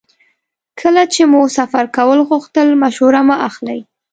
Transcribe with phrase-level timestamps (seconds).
[0.79, 3.79] کله چې مو سفر کول غوښتل مشوره مه اخلئ.